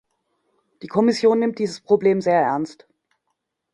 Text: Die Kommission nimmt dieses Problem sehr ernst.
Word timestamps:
Die 0.81 0.87
Kommission 0.87 1.37
nimmt 1.37 1.59
dieses 1.59 1.79
Problem 1.79 2.21
sehr 2.21 2.41
ernst. 2.41 2.87